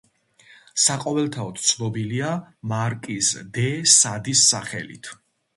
[0.83, 2.31] საყოველთაოდ ცნობილია
[2.73, 3.69] მარკიზ დე
[3.99, 5.17] სადის სახელით.